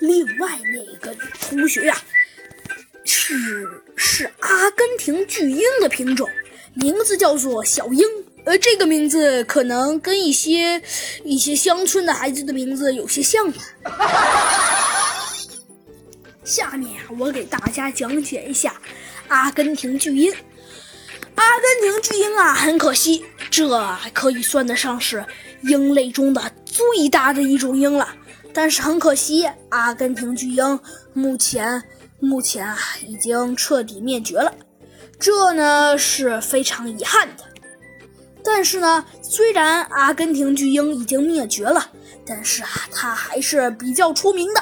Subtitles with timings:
[0.00, 1.96] 另外那个同学呀，
[3.04, 6.28] 是是阿根廷巨鹰的品种，
[6.74, 8.04] 名字叫做小鹰。
[8.44, 10.80] 呃，这个名字可能跟一些
[11.24, 13.62] 一些乡村的孩子的名字有些像吧。
[16.42, 18.74] 下面呀，我给大家讲解一下
[19.28, 20.32] 阿根廷巨鹰。
[21.34, 23.68] 阿根廷巨鹰啊，很可惜，这
[24.14, 25.24] 可以算得上是
[25.62, 28.16] 鹰类中的最大的一种鹰了。
[28.52, 30.80] 但是很可惜，阿根廷巨鹰
[31.12, 31.82] 目前
[32.18, 34.52] 目前啊已经彻底灭绝了，
[35.18, 37.44] 这呢是非常遗憾的。
[38.42, 41.90] 但是呢，虽然阿根廷巨鹰已经灭绝了，
[42.26, 44.60] 但是啊，它还是比较出名的。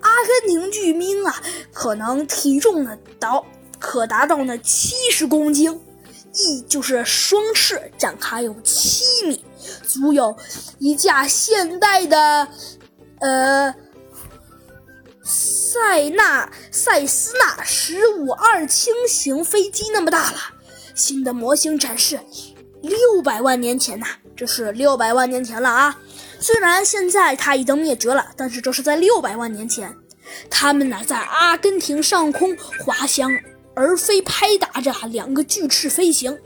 [0.00, 3.42] 阿根廷巨鹰啊，可能体重呢达
[3.78, 5.80] 可达到呢七十公斤，
[6.32, 9.44] 翼就是双翅展开有七米，
[9.82, 10.36] 足有
[10.78, 12.48] 一架现代的
[13.20, 13.74] 呃
[15.22, 20.38] 塞纳塞斯纳十五二轻型飞机那么大了。
[20.94, 22.20] 新的模型展示。
[22.82, 25.98] 六百万年前呐，这是六百万年前了啊！
[26.38, 29.92] 虽然现在它已经灭绝了，但是这是在六百万年前，
[30.48, 33.32] 它们呢在阿根廷上空滑翔
[33.76, 36.36] 而非，拍打着两个巨翅飞行。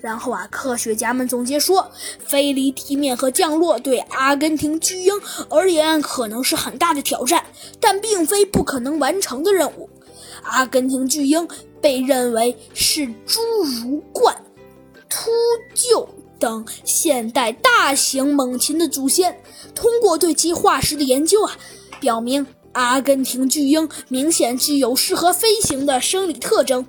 [0.00, 1.88] 然后啊，科学家们总结说，
[2.26, 5.12] 飞离地面和降落对阿根廷巨鹰
[5.48, 7.44] 而言可能是很大的挑战，
[7.78, 9.88] 但并非不可能完成的任务。
[10.42, 11.46] 阿根廷巨鹰
[11.80, 13.38] 被认为是侏
[13.82, 14.34] 儒冠。
[15.08, 15.30] 秃
[15.74, 19.40] 鹫等现代大型猛禽的祖先，
[19.74, 21.56] 通过对其化石的研究啊，
[22.00, 26.86] 表明阿根廷巨鹰明显具有适合飞行的生理特征。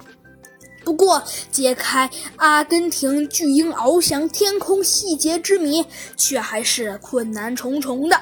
[0.84, 5.86] 不过，揭开阿根廷巨鹰翱翔天空细节之谜，
[6.18, 8.20] 却还是困难重重的。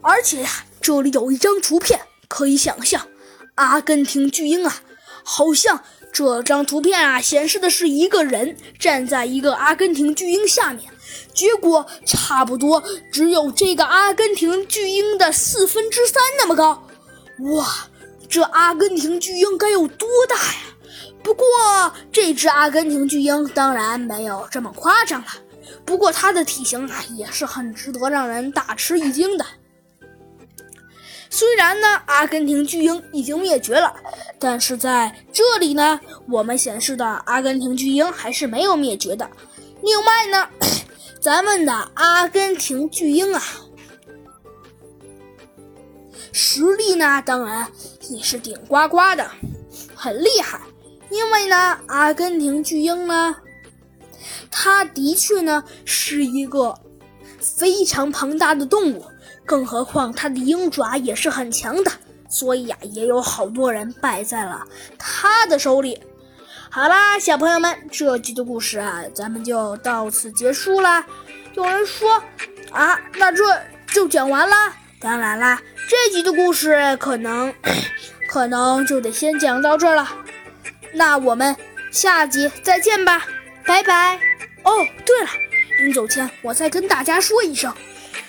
[0.00, 3.06] 而且呀，这里有一张图片，可以想象，
[3.56, 4.82] 阿根廷巨鹰啊，
[5.22, 5.82] 好像。
[6.12, 10.88] 这张图片啊，显示的是一个人站在一个阿根廷巨鹰下面，
[11.32, 16.86] 结果差不多只有这个阿根廷巨鹰的四分之三那么高。
[17.54, 17.88] 哇，
[18.28, 20.58] 这阿根廷巨鹰该有多大呀？
[21.22, 21.44] 不过
[22.12, 25.28] 这只阿根廷巨鹰当然没有这么夸张了，
[25.84, 29.44] 不过它的体型啊也是很值得让人大吃一惊的。
[31.30, 33.92] 虽然呢，阿根廷巨鹰已经灭绝了，
[34.38, 35.98] 但是在这里呢，
[36.28, 39.28] 我们显示的阿根廷巨鹰还是没有灭绝的。
[39.82, 40.48] 另外呢，
[41.24, 43.42] 咱们的阿根廷巨鹰啊，
[46.32, 47.66] 实力呢当然
[48.10, 49.26] 也是顶呱呱的，
[49.94, 50.60] 很厉害。
[51.08, 53.36] 因为呢，阿根廷巨鹰呢，
[54.50, 56.78] 它的确呢是一个
[57.40, 59.02] 非常庞大的动物。
[59.46, 61.90] 更何况它的鹰爪也是很强的，
[62.28, 64.62] 所以呀，也有好多人败在了
[64.98, 65.98] 它的手里。
[66.74, 71.06] 好啦，小朋友们，这集的故事啊，咱们就到此结束啦。
[71.52, 72.20] 有人说
[72.72, 73.44] 啊，那这
[73.92, 74.74] 就讲完啦？
[74.98, 77.54] 当然啦，这集的故事可能
[78.28, 80.16] 可能就得先讲到这儿了。
[80.94, 81.54] 那我们
[81.92, 83.24] 下集再见吧，
[83.64, 84.16] 拜拜。
[84.64, 85.30] 哦，对了，
[85.78, 87.72] 临走前我再跟大家说一声。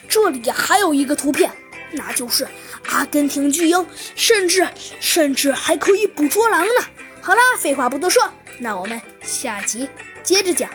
[0.08, 1.50] 这里还有一个图片，
[1.94, 2.48] 那就是
[2.92, 4.68] 阿根廷巨鹰，甚至
[5.00, 6.86] 甚至还可以捕捉狼呢。
[7.26, 8.22] 好了，废话不多说，
[8.60, 9.90] 那我们下集
[10.22, 10.70] 接着讲，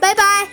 [0.00, 0.48] 拜拜。